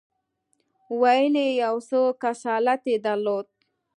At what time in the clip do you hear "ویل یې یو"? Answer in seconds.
0.99-1.75